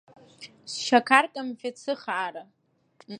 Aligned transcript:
Сшьақар 0.71 1.25
камфет 1.33 1.75
сыхаара. 1.83 2.43